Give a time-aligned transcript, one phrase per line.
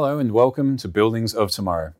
[0.00, 1.92] Hello and welcome to Buildings of Tomorrow.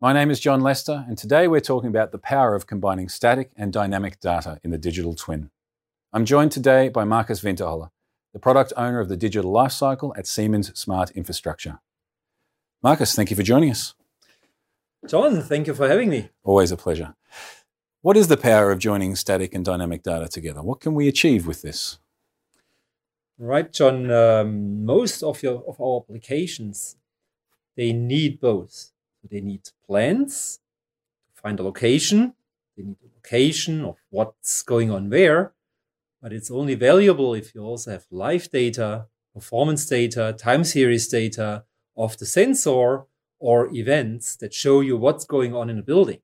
[0.00, 3.50] My name is John Lester, and today we're talking about the power of combining static
[3.56, 5.50] and dynamic data in the digital twin.
[6.12, 7.90] I'm joined today by Markus Winterholer,
[8.32, 11.80] the product owner of the digital lifecycle at Siemens Smart Infrastructure.
[12.84, 13.94] Markus, thank you for joining us.
[15.08, 16.28] John, thank you for having me.
[16.44, 17.16] Always a pleasure.
[18.00, 20.62] What is the power of joining static and dynamic data together?
[20.62, 21.98] What can we achieve with this?
[23.38, 24.08] Right, John.
[24.08, 26.94] Um, most of your of our applications
[27.80, 28.92] they need both.
[29.30, 30.60] They need plans
[31.34, 32.34] to find a location.
[32.76, 35.54] They need a location of what's going on where.
[36.20, 41.64] But it's only valuable if you also have live data, performance data, time series data
[41.96, 43.04] of the sensor
[43.38, 46.20] or events that show you what's going on in a building.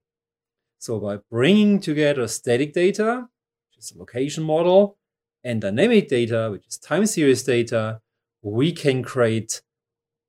[0.79, 3.31] So by bringing together static data,
[3.71, 4.99] which is a location model,
[5.43, 8.03] and dynamic data, which is time series data,
[8.43, 9.63] we can create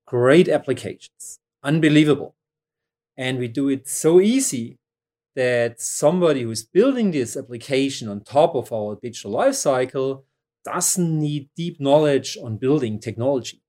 [0.08, 1.40] great applications.
[1.64, 2.34] Unbelievable.
[3.16, 4.80] And we do it so easy
[5.36, 10.24] that somebody who's building this application on top of our digital lifecycle
[10.66, 13.62] doesn't need deep knowledge on building technology.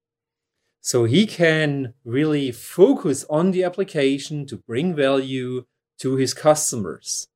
[0.80, 5.66] So he can really focus on the application to bring value
[5.98, 7.28] to his customers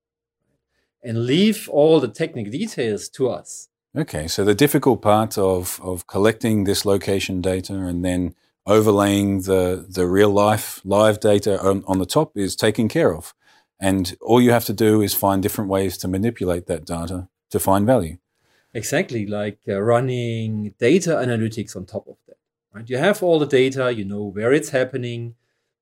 [1.02, 3.68] and leave all the technical details to us.
[3.96, 8.34] Okay, so the difficult part of, of collecting this location data and then
[8.66, 13.34] overlaying the, the real life live data on, on the top is taken care of.
[13.80, 17.58] And all you have to do is find different ways to manipulate that data to
[17.58, 18.18] find value.
[18.74, 22.36] Exactly, like uh, running data analytics on top of that.
[22.72, 22.88] Right?
[22.88, 25.34] You have all the data, you know where it's happening,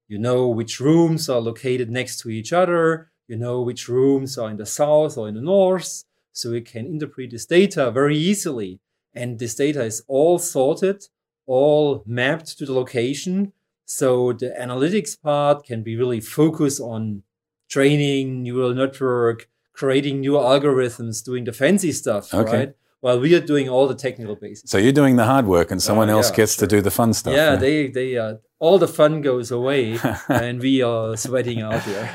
[0.08, 4.51] you know which rooms are located next to each other, you know which rooms are
[4.51, 8.81] in the south or in the north, so you can interpret this data very easily.
[9.14, 11.06] And this data is all sorted
[11.50, 13.52] all mapped to the location.
[13.84, 17.24] So the analytics part can be really focused on
[17.68, 22.56] training neural network, creating new algorithms, doing the fancy stuff, okay.
[22.56, 22.72] right?
[23.00, 24.70] While we are doing all the technical basics.
[24.70, 26.68] So you're doing the hard work, and someone uh, else gets sure.
[26.68, 27.34] to do the fun stuff.
[27.34, 32.06] Yeah, they they uh, all the fun goes away, and we are sweating out there.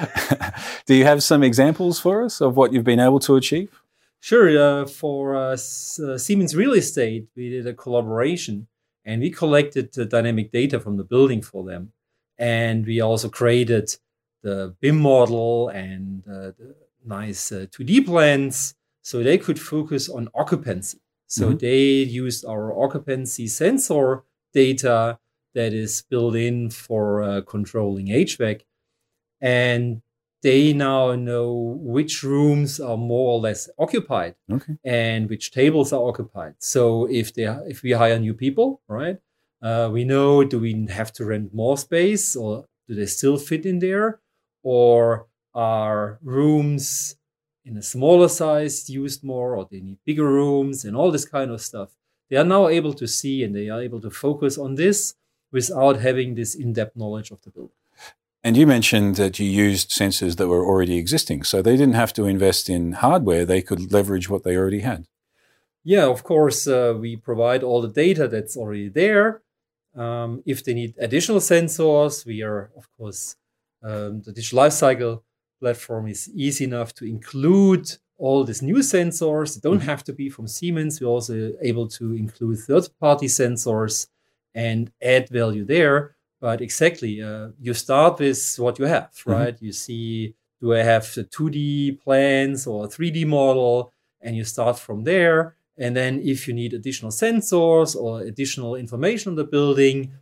[0.85, 3.81] do you have some examples for us of what you've been able to achieve?
[4.19, 4.47] Sure.
[4.65, 8.67] Uh, for uh, Siemens Real Estate, we did a collaboration
[9.05, 11.91] and we collected the dynamic data from the building for them.
[12.37, 13.95] And we also created
[14.41, 20.27] the BIM model and uh, the nice uh, 2D plans so they could focus on
[20.33, 20.99] occupancy.
[21.27, 21.57] So mm-hmm.
[21.57, 24.23] they used our occupancy sensor
[24.53, 25.19] data
[25.53, 28.61] that is built in for uh, controlling HVAC.
[29.41, 30.01] And
[30.45, 31.49] they now know
[31.95, 34.75] which rooms are more or less occupied okay.
[34.83, 36.53] and which tables are occupied.
[36.59, 39.17] So if they if we hire new people, right,
[39.67, 42.51] uh, we know do we have to rent more space or
[42.87, 44.19] do they still fit in there,
[44.61, 45.25] or
[45.55, 47.15] are rooms
[47.67, 51.49] in a smaller size used more, or they need bigger rooms and all this kind
[51.49, 51.89] of stuff.
[52.29, 55.15] They are now able to see and they are able to focus on this
[55.51, 57.84] without having this in-depth knowledge of the building.
[58.45, 61.41] And you mentioned that you used sensors that were already existing.
[61.41, 65.07] So they didn't have to invest in hardware, they could leverage what they already had.
[65.83, 69.41] Yeah, of course, uh, we provide all the data that's already there.
[69.95, 73.35] Um, if they need additional sensors, we are, of course,
[73.81, 75.23] um, the digital lifecycle
[75.59, 79.55] platform is easy enough to include all these new sensors.
[79.55, 79.89] They don't mm-hmm.
[79.89, 81.01] have to be from Siemens.
[81.01, 84.07] We're also able to include third party sensors
[84.53, 86.14] and add value there.
[86.45, 89.31] But exactly, uh, you start with what you have, mm-hmm.
[89.31, 89.55] right?
[89.55, 89.65] Mm-hmm.
[89.65, 93.91] You see, do I have the 2D plans or a 3D model?
[94.21, 95.55] And you start from there.
[95.75, 100.13] And then if you need additional sensors or additional information on the building,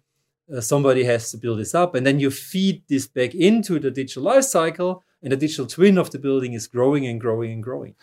[0.49, 1.93] uh, somebody has to build this up.
[1.93, 5.97] And then you feed this back into the digital life cycle, and the digital twin
[5.97, 7.95] of the building is growing and growing and growing.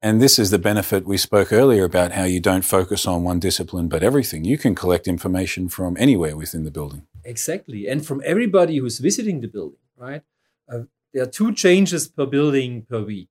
[0.00, 3.40] And this is the benefit we spoke earlier about how you don't focus on one
[3.40, 4.44] discipline but everything.
[4.44, 7.02] You can collect information from anywhere within the building.
[7.28, 7.88] Exactly.
[7.88, 10.22] And from everybody who's visiting the building, right?
[10.70, 10.82] Uh,
[11.12, 13.28] there are two changes per building per week.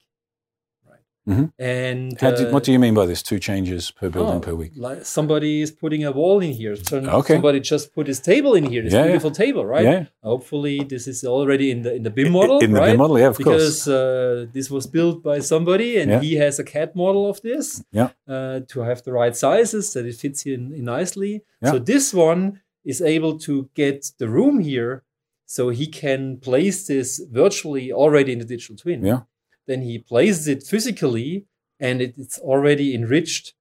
[1.27, 1.61] Mm-hmm.
[1.61, 3.21] And uh, what do you mean by this?
[3.21, 4.71] Two changes per building oh, per week.
[4.77, 6.75] Like somebody is putting a wall in here.
[6.91, 7.33] okay.
[7.33, 8.81] Somebody just put his table in here.
[8.81, 9.45] This yeah, beautiful yeah.
[9.45, 9.83] table, right?
[9.83, 10.05] Yeah.
[10.23, 12.59] Hopefully, this is already in the in the BIM model.
[12.59, 12.91] In, the right?
[12.91, 13.85] BIM model, yeah, of because, course.
[13.85, 16.21] Because uh, this was built by somebody, and yeah.
[16.21, 17.83] he has a CAD model of this.
[17.91, 18.09] Yeah.
[18.25, 21.43] Uh, to have the right sizes that it fits in, in nicely.
[21.61, 21.71] Yeah.
[21.71, 22.61] So this one
[22.91, 25.03] is able to get the room here,
[25.45, 29.05] so he can place this virtually already in the digital twin.
[29.05, 29.21] Yeah
[29.67, 31.45] then he places it physically
[31.79, 33.53] and it, it's already enriched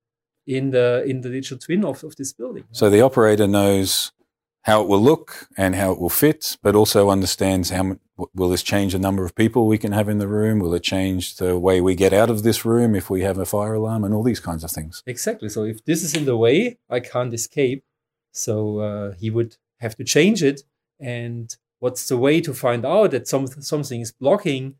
[0.47, 2.65] in the in the digital twin of, of this building.
[2.71, 4.13] So the operator knows
[4.63, 8.01] how it will look and how it will fit, but also understands how m-
[8.35, 10.59] will this change the number of people we can have in the room?
[10.59, 13.47] Will it change the way we get out of this room if we have a
[13.47, 15.05] fire alarm and all these kinds of things?
[15.07, 15.49] Exactly.
[15.49, 17.85] So if this is in the way, I can't escape.
[18.37, 20.63] So uh, he would have to change it.
[21.01, 24.77] And what's the way to find out that some, something is blocking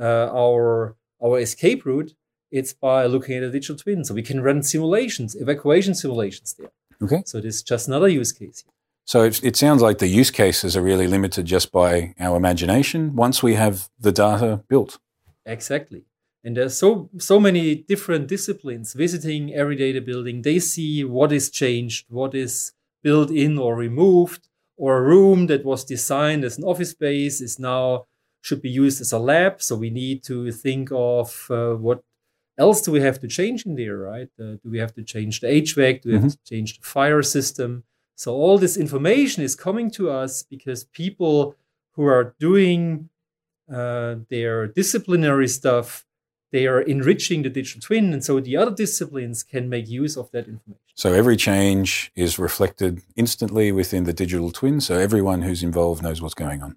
[0.00, 2.14] uh, our our escape route?
[2.50, 4.04] It's by looking at a digital twin.
[4.04, 6.70] So we can run simulations, evacuation simulations there.
[7.02, 7.22] Okay.
[7.26, 8.64] So this is just another use case.
[9.04, 13.14] So it, it sounds like the use cases are really limited just by our imagination
[13.14, 14.98] once we have the data built.
[15.44, 16.04] Exactly.
[16.44, 20.42] And there's so so many different disciplines visiting every data building.
[20.42, 22.72] They see what is changed, what is
[23.06, 24.42] built in or removed,
[24.76, 28.06] or a room that was designed as an office space is now
[28.40, 29.62] should be used as a lab.
[29.62, 32.00] So we need to think of uh, what
[32.58, 34.30] else do we have to change in there, right?
[34.40, 36.02] Uh, do we have to change the HVAC?
[36.02, 37.84] Do we have to change the fire system?
[38.16, 41.54] So all this information is coming to us because people
[41.94, 43.08] who are doing
[43.72, 46.05] uh, their disciplinary stuff,
[46.56, 50.30] they are enriching the digital twin, and so the other disciplines can make use of
[50.30, 50.80] that information.
[50.94, 56.22] So every change is reflected instantly within the digital twin, so everyone who's involved knows
[56.22, 56.76] what's going on.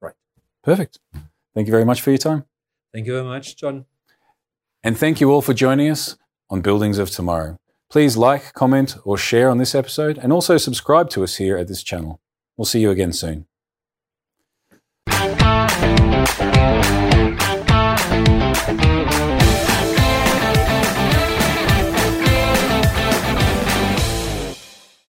[0.00, 0.14] Right.
[0.62, 1.00] Perfect.
[1.52, 2.44] Thank you very much for your time.
[2.94, 3.86] Thank you very much, John.
[4.84, 6.16] And thank you all for joining us
[6.48, 7.58] on Buildings of Tomorrow.
[7.90, 11.66] Please like, comment, or share on this episode, and also subscribe to us here at
[11.66, 12.20] this channel.
[12.56, 13.48] We'll see you again soon.